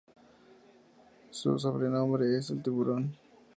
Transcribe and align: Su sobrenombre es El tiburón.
Su 1.29 1.59
sobrenombre 1.59 2.35
es 2.35 2.49
El 2.49 2.63
tiburón. 2.63 3.15